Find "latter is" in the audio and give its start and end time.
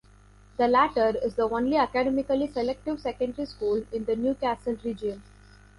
0.67-1.35